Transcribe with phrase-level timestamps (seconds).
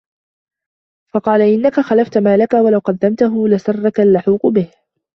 [1.13, 4.71] فَقَالَ إنَّك خَلَّفْتَ مَالَك وَلَوْ قَدَّمْتَهُ لَسَرَّك اللُّحُوقِ بِهِ